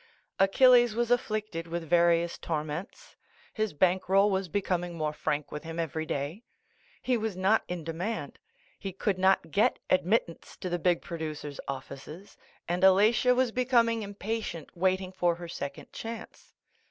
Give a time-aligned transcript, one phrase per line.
[0.39, 3.15] Achilles was afflicted with various tor ments.
[3.53, 6.41] His bank roll was becoming more frank with him every day.
[7.03, 8.39] He was not in demand.
[8.79, 12.35] He could not get admittance to the big producers' offices
[12.67, 16.51] and Alatia was becoming impatient waiting for her second chance.